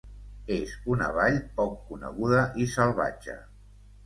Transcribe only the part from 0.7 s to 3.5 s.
una vall poc coneguda i salvatge.